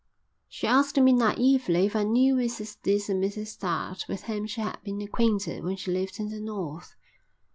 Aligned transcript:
She 0.49 0.65
asked 0.65 0.97
me 0.99 1.13
naïvely 1.13 1.85
if 1.85 1.95
I 1.95 2.01
knew 2.01 2.33
Mrs 2.33 2.77
This 2.81 3.07
and 3.07 3.23
Mrs 3.23 3.59
That, 3.59 4.05
with 4.09 4.23
whom 4.23 4.47
she 4.47 4.59
had 4.61 4.81
been 4.83 4.99
acquainted 4.99 5.63
when 5.63 5.75
she 5.75 5.91
lived 5.91 6.19
in 6.19 6.29
the 6.29 6.39
north. 6.39 6.95